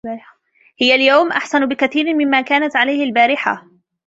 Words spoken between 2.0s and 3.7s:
مما كانت عليه البارحة.